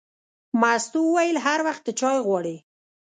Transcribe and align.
مستو 0.61 0.99
وویل: 1.05 1.37
هر 1.45 1.59
وخت 1.67 1.81
ته 1.85 1.91
چای 1.99 2.17
غواړې. 2.27 2.55